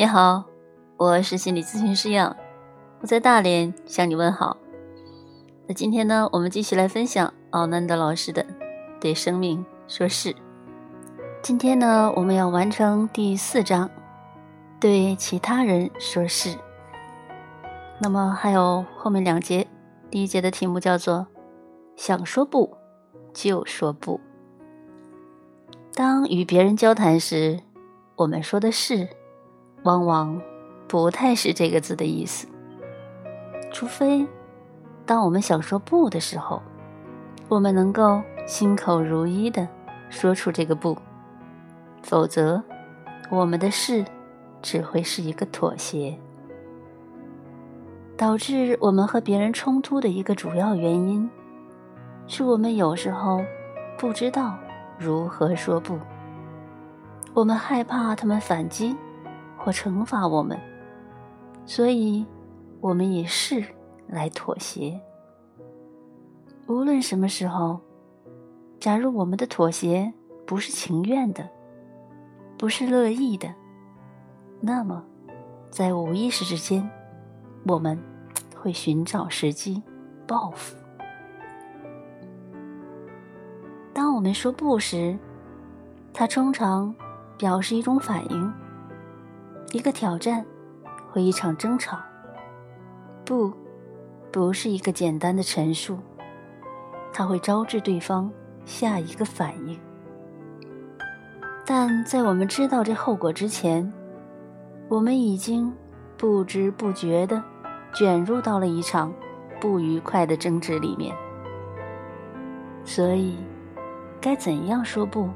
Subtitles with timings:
[0.00, 0.42] 你好，
[0.96, 2.34] 我是心理咨询师杨，
[3.02, 4.56] 我在大连向你问好。
[5.66, 8.42] 那今天呢，我们继续来分享奥南德老师的
[8.98, 10.32] 《对生命说是》。
[11.42, 13.90] 今天呢，我们要完成第四章，
[14.80, 16.56] 对其他人说是。
[17.98, 19.68] 那么还有后面两节，
[20.10, 21.26] 第一节的题目叫做
[21.94, 22.74] “想说不
[23.34, 24.18] 就说不”。
[25.92, 27.60] 当与别人交谈时，
[28.16, 29.06] 我们说的是。
[29.82, 30.40] 往往
[30.86, 32.46] 不太是这个字的意思，
[33.72, 34.26] 除非
[35.06, 36.62] 当我们想说不的时候，
[37.48, 39.66] 我们能够心口如一的
[40.08, 40.96] 说出这个不，
[42.02, 42.62] 否则
[43.30, 44.04] 我们的是
[44.60, 46.16] 只会是一个妥协。
[48.16, 51.30] 导致我们和别人冲突的一个主要原因，
[52.26, 53.42] 是我们有时候
[53.96, 54.58] 不知道
[54.98, 55.98] 如何说不，
[57.32, 58.94] 我们害怕他们反击。
[59.62, 60.58] 或惩罚我们，
[61.66, 62.26] 所以，
[62.80, 63.62] 我们以是
[64.06, 64.98] 来妥协。
[66.66, 67.78] 无论什么时候，
[68.78, 70.10] 假如我们的妥协
[70.46, 71.46] 不是情愿的，
[72.56, 73.54] 不是乐意的，
[74.62, 75.04] 那么，
[75.68, 76.88] 在无意识之间，
[77.66, 78.02] 我们
[78.56, 79.82] 会寻找时机
[80.26, 80.74] 报复。
[83.92, 85.18] 当我们说不时，
[86.14, 86.94] 它通常
[87.36, 88.50] 表示一种反应。
[89.72, 90.44] 一个挑战，
[91.10, 91.96] 或一场争吵，
[93.24, 93.52] 不，
[94.32, 95.98] 不是一个简单的陈述，
[97.12, 98.30] 它会招致对方
[98.64, 99.78] 下一个反应。
[101.64, 103.92] 但在我们知道这后果之前，
[104.88, 105.72] 我们已经
[106.16, 107.40] 不知不觉地
[107.94, 109.12] 卷入到了一场
[109.60, 111.14] 不愉快的争执里面。
[112.84, 113.36] 所以，
[114.20, 115.28] 该怎样说不，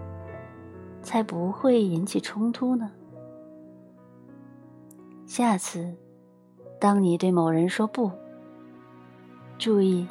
[1.02, 2.90] 才不会引起冲突呢？
[5.36, 5.92] 下次，
[6.78, 8.08] 当你对某人说不，
[9.58, 10.06] 注意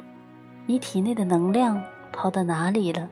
[0.66, 3.08] 你体内的能量跑到哪里了。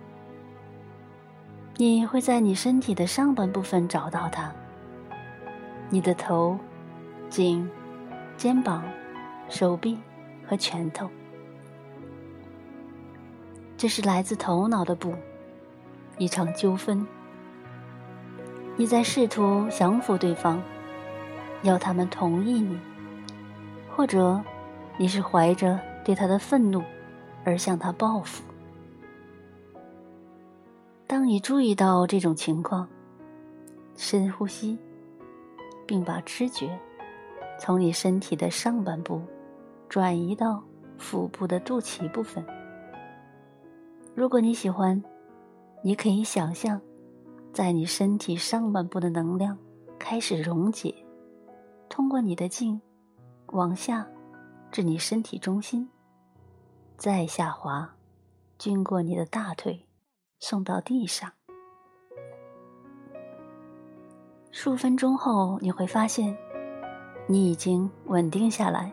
[1.78, 4.52] 你会在你身体的上半部分找到它，
[5.88, 6.58] 你的头、
[7.30, 7.66] 颈、
[8.36, 8.84] 肩膀、
[9.48, 9.98] 手臂
[10.46, 11.08] 和拳头。
[13.78, 15.14] 这是来自头脑的不，
[16.18, 17.06] 一场纠纷。
[18.76, 20.62] 你在试图降服对方。
[21.62, 22.78] 要他们同意你，
[23.94, 24.42] 或者
[24.96, 26.82] 你是怀着对他的愤怒
[27.44, 28.42] 而向他报复。
[31.06, 32.88] 当你注意到这种情况，
[33.96, 34.78] 深呼吸，
[35.86, 36.78] 并把知觉
[37.58, 39.20] 从你身体的上半部
[39.88, 40.62] 转移到
[40.96, 42.44] 腹部的肚脐部分。
[44.14, 45.02] 如果你喜欢，
[45.82, 46.80] 你可以想象，
[47.52, 49.56] 在你身体上半部的能量
[49.98, 50.94] 开始溶解。
[51.92, 52.80] 通过你的颈，
[53.48, 54.08] 往下，
[54.70, 55.86] 至你身体中心，
[56.96, 57.86] 再下滑，
[58.56, 59.86] 经过你的大腿，
[60.40, 61.30] 送到地上。
[64.50, 66.34] 数分钟后，你会发现，
[67.26, 68.90] 你已经稳定下来，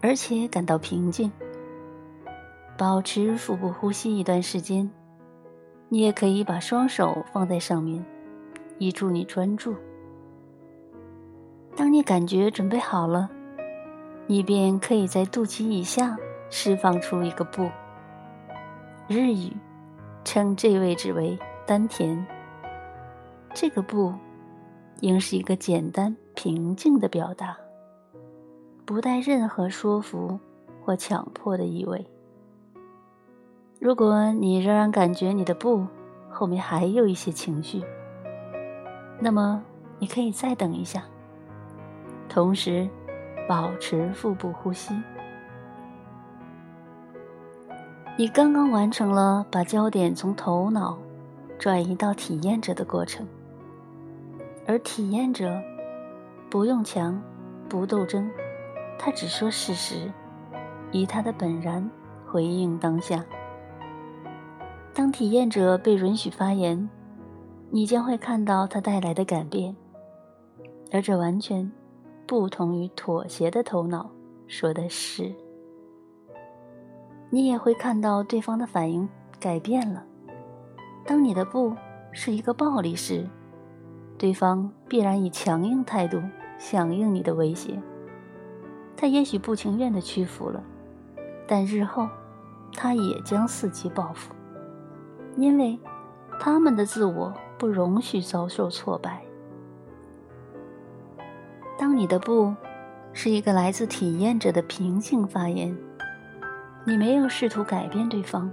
[0.00, 1.30] 而且感到平静。
[2.78, 4.90] 保持腹部呼吸一段时间，
[5.90, 8.02] 你也可以把双手放在上面，
[8.78, 9.76] 以助你专注。
[11.78, 13.30] 当你感觉准备好了，
[14.26, 16.18] 你便可以在肚脐以下
[16.50, 17.70] 释放出一个不。
[19.06, 19.56] 日语
[20.24, 22.26] 称这位置为丹田。
[23.54, 24.12] 这个不
[25.02, 27.56] 应是一个简单平静的表达，
[28.84, 30.36] 不带任何说服
[30.82, 32.04] 或强迫的意味。
[33.78, 35.86] 如果你仍然感觉你的不
[36.28, 37.80] 后面还有一些情绪，
[39.20, 39.62] 那么
[40.00, 41.04] 你可以再等一下。
[42.28, 42.88] 同时，
[43.48, 44.94] 保持腹部呼吸。
[48.16, 50.98] 你刚刚完成了把焦点从头脑
[51.58, 53.26] 转移到体验者的过程，
[54.66, 55.56] 而体验者
[56.50, 57.20] 不用强，
[57.68, 58.28] 不斗争，
[58.98, 60.10] 他只说事实，
[60.90, 61.88] 以他的本然
[62.26, 63.24] 回应当下。
[64.92, 66.90] 当体验者被允许发言，
[67.70, 69.76] 你将会看到他带来的改变，
[70.90, 71.70] 而这完全。
[72.28, 74.10] 不同于妥协的头脑
[74.46, 75.34] 说的是，
[77.30, 79.08] 你也会看到对方的反应
[79.40, 80.04] 改变了。
[81.06, 81.74] 当你的不
[82.12, 83.26] 是一个暴力时，
[84.18, 86.20] 对方必然以强硬态度
[86.58, 87.80] 响应你的威胁。
[88.94, 90.62] 他也许不情愿的屈服了，
[91.46, 92.06] 但日后
[92.74, 94.34] 他也将伺机报复，
[95.38, 95.78] 因为
[96.38, 99.22] 他们的自我不容许遭受挫败。
[101.78, 102.52] 当你的不
[103.12, 105.74] 是一个来自体验者的平静发言，
[106.84, 108.50] 你没有试图改变对方，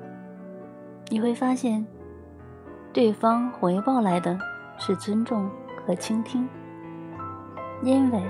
[1.09, 1.83] 你会发现，
[2.93, 4.37] 对方回报来的
[4.77, 5.49] 是尊重
[5.83, 6.47] 和倾听，
[7.81, 8.21] 因为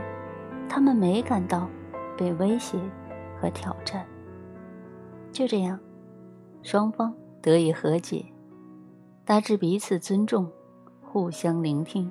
[0.70, 1.70] 他们没感到
[2.18, 2.80] 被威胁
[3.42, 4.06] 和挑战。
[5.30, 5.78] 就这样，
[6.64, 8.26] 双方得以和解，
[9.26, 10.50] 达至彼此尊重、
[11.04, 12.10] 互相聆听。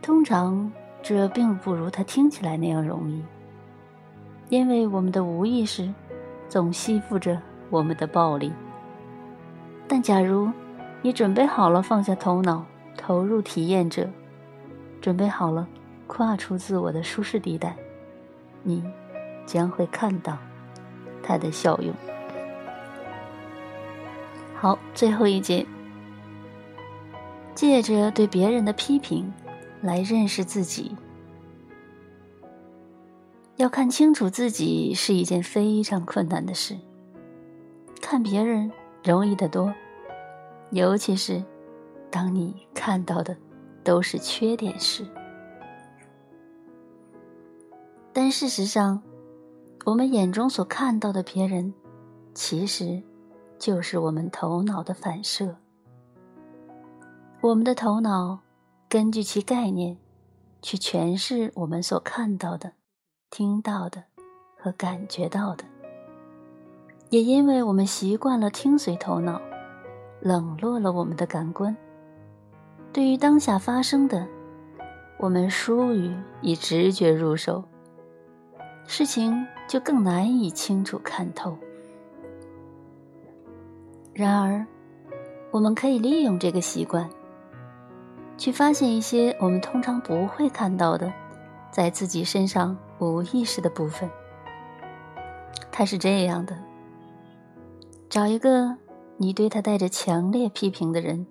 [0.00, 0.70] 通常，
[1.02, 3.22] 这并不如他听起来那样容易，
[4.48, 5.92] 因为我们的无意识
[6.48, 7.40] 总吸附着
[7.70, 8.52] 我们的暴力。
[9.86, 10.50] 但假如
[11.02, 12.64] 你准备好了放下头脑，
[12.96, 14.08] 投入体验者，
[15.00, 15.66] 准备好了
[16.06, 17.76] 跨出自我的舒适地带，
[18.62, 18.82] 你
[19.46, 20.36] 将会看到。
[21.20, 21.92] 它的效用。
[24.54, 25.66] 好，最后一节，
[27.54, 29.30] 借着对别人的批评
[29.82, 30.96] 来认识自己。
[33.56, 36.78] 要看清楚自己是一件非常困难的事，
[38.00, 38.70] 看别人
[39.02, 39.74] 容易得多，
[40.70, 41.42] 尤其是
[42.10, 43.36] 当你看到的
[43.82, 45.04] 都是缺点时。
[48.12, 49.02] 但事实上，
[49.84, 51.74] 我们眼中所看到的别人，
[52.34, 53.02] 其实
[53.58, 55.56] 就是我们头脑的反射。
[57.40, 58.40] 我们的头脑
[58.90, 59.98] 根据其概念
[60.62, 62.72] 去诠释我们所看到的、
[63.28, 64.04] 听到的
[64.56, 65.64] 和感觉到的。
[67.10, 69.42] 也因为我们习惯了听随头脑，
[70.22, 71.76] 冷落了我们的感官，
[72.90, 74.26] 对于当下发生的，
[75.18, 77.62] 我们疏于以直觉入手。
[78.86, 81.58] 事情就更难以清楚看透。
[84.14, 84.66] 然而，
[85.50, 87.08] 我们可以利用这个习惯，
[88.38, 91.12] 去发现一些我们通常不会看到的，
[91.72, 94.08] 在自己身上无意识的部分。
[95.72, 96.56] 它是这样的：
[98.08, 98.76] 找一个
[99.16, 101.26] 你对他带着强烈批评的人，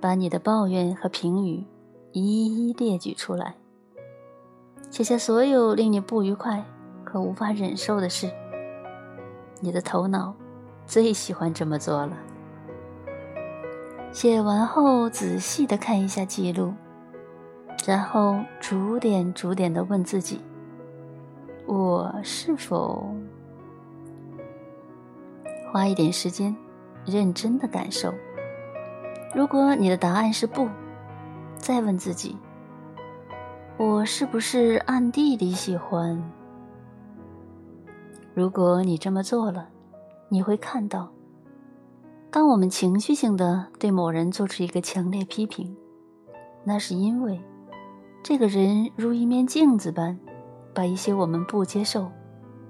[0.00, 1.64] 把你的抱怨和评语
[2.12, 3.54] 一一列举出来。
[4.90, 6.64] 写下所有令你不愉快
[7.04, 8.30] 和无法忍受的事。
[9.60, 10.34] 你的头脑
[10.86, 12.16] 最喜欢这么做了。
[14.14, 16.72] 写完后，仔细的看一下记录，
[17.84, 20.40] 然后逐点逐点的问自己：
[21.66, 23.12] 我是否
[25.72, 26.54] 花一点时间，
[27.04, 28.14] 认真的感受？
[29.34, 30.68] 如果你的答案是不，
[31.56, 32.38] 再问自己。
[33.76, 36.22] 我是不是暗地里喜欢？
[38.32, 39.68] 如果你这么做了，
[40.28, 41.10] 你会看到，
[42.34, 45.76] 当我们情绪性的对某人做出一个强烈批评，
[46.64, 47.40] 那是因为
[48.24, 50.18] 这个人如一面镜子般，
[50.74, 52.10] 把一些我们不接受、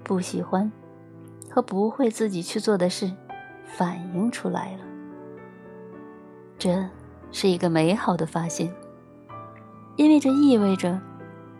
[0.03, 0.71] 不喜欢
[1.49, 3.11] 和不会自己去做的事
[3.65, 4.83] 反映出来了。
[6.59, 6.87] 这
[7.31, 8.71] 是一个美好的发现。
[9.95, 11.01] 因为这意味着，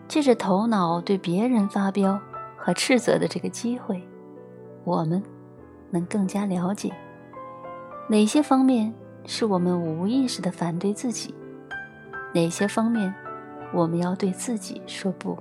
[0.06, 2.16] 借着头脑对别人发飙
[2.56, 4.00] 和斥责的这个机会，
[4.84, 5.20] 我们
[5.90, 6.92] 能更加了解
[8.08, 8.94] 哪些方面
[9.24, 11.34] 是我们无意识的反对自己，
[12.32, 13.12] 哪些方面
[13.72, 15.36] 我们要对自己说不，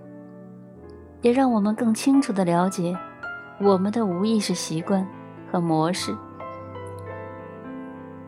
[1.22, 2.98] 也让我们更清楚的了解
[3.62, 5.08] 我们的无意识习惯
[5.52, 6.18] 和模式，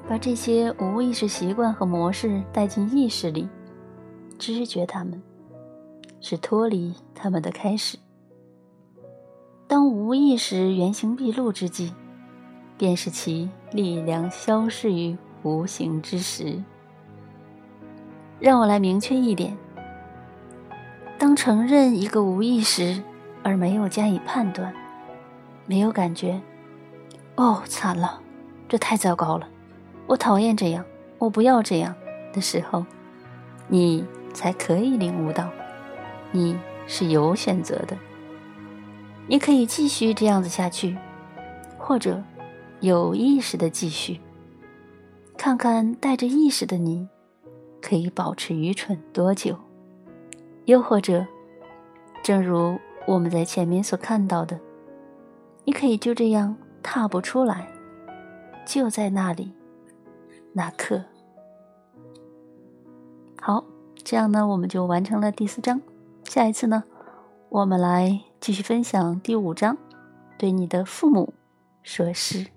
[0.07, 3.49] 把这些无意识习惯和模式带进意识里。
[4.37, 5.19] 知觉他们，
[6.21, 7.97] 是脱离他们的开始。
[9.67, 11.91] 当无意识原形毕露之际，
[12.77, 16.61] 便是其力量消逝于无形之时。
[18.39, 19.57] 让我来明确一点：
[21.17, 23.01] 当承认一个无意识
[23.43, 24.73] 而没有加以判断，
[25.65, 26.39] 没有感觉，
[27.35, 28.21] 哦，惨了，
[28.69, 29.47] 这太糟糕了，
[30.05, 30.85] 我讨厌这样，
[31.17, 31.95] 我不要这样
[32.31, 32.85] 的时候，
[33.67, 34.05] 你。
[34.33, 35.49] 才可以领悟到，
[36.31, 36.55] 你
[36.85, 37.97] 是有选择的。
[39.25, 40.95] 你可以继续这样子下去，
[41.75, 42.21] 或者
[42.79, 44.19] 有意识的继续，
[45.37, 47.07] 看看带着意识的你
[47.81, 49.57] 可以保持愚蠢多久。
[50.65, 51.25] 又或者，
[52.23, 54.59] 正如我们在前面所看到的，
[55.63, 57.67] 你可以就这样踏不出来，
[58.65, 59.51] 就在那里，
[60.53, 61.03] 那刻。
[63.39, 63.63] 好。
[64.03, 65.81] 这样呢，我们就完成了第四章。
[66.23, 66.85] 下一次呢，
[67.49, 69.77] 我们来继续分享第五章，
[70.37, 71.33] 对你的父母
[71.83, 72.47] 说是。